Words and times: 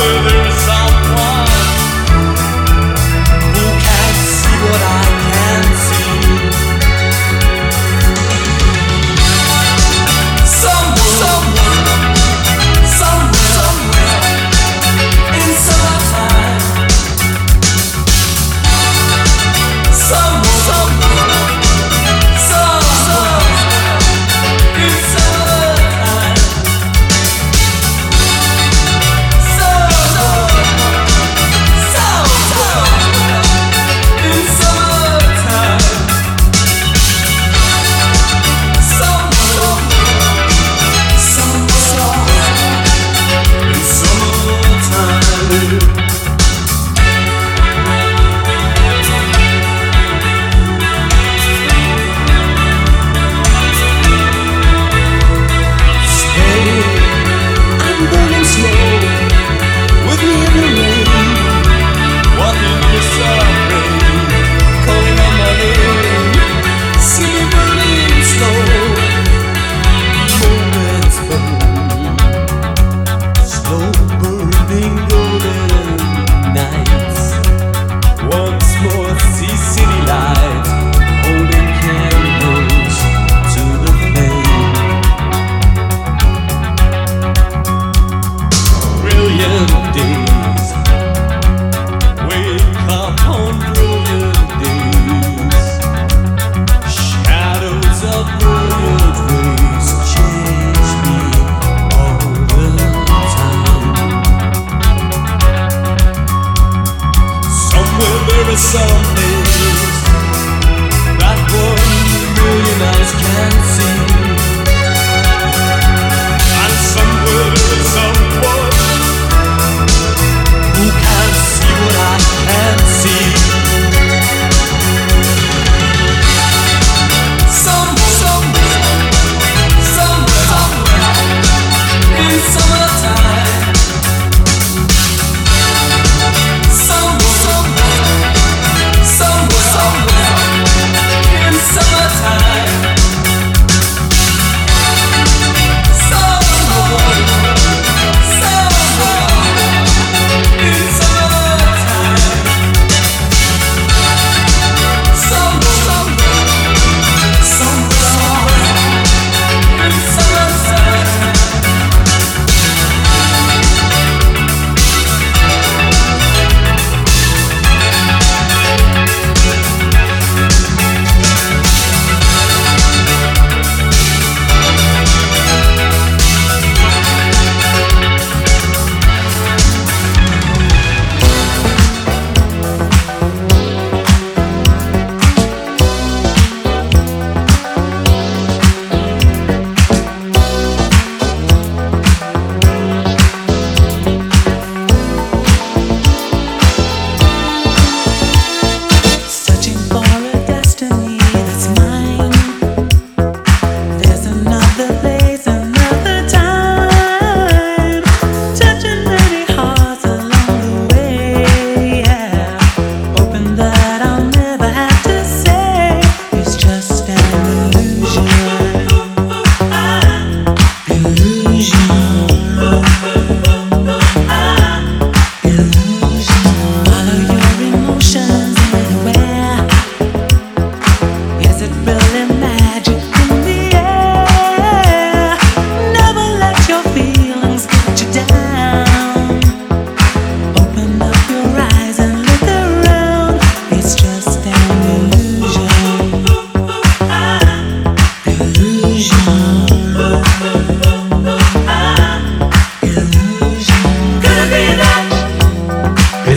where 0.00 0.22
there 0.24 0.46
is 0.48 0.79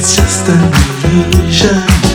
It's 0.06 0.18
just 0.18 0.50
an 0.50 0.60
illusion. 1.06 2.13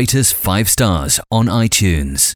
Rate 0.00 0.14
us 0.14 0.32
five 0.32 0.66
stars 0.66 1.20
on 1.30 1.44
iTunes. 1.44 2.34